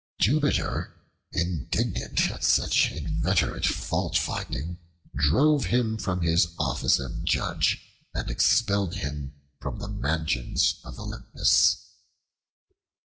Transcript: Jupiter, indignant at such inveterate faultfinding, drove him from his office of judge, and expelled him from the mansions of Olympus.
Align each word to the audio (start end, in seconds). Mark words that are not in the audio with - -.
Jupiter, 0.19 0.95
indignant 1.31 2.31
at 2.31 2.43
such 2.43 2.91
inveterate 2.91 3.65
faultfinding, 3.67 4.79
drove 5.15 5.65
him 5.65 5.95
from 5.99 6.21
his 6.21 6.55
office 6.57 6.97
of 6.99 7.23
judge, 7.23 7.79
and 8.11 8.27
expelled 8.31 8.95
him 8.95 9.35
from 9.59 9.77
the 9.77 9.89
mansions 9.89 10.79
of 10.83 10.97
Olympus. 10.97 11.85